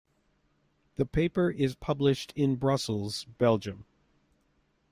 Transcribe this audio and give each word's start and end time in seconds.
The 0.95 1.05
paper 1.05 1.51
is 1.51 1.75
published 1.75 2.33
in 2.35 2.55
Brussels, 2.55 3.25
Belgium. 3.37 3.85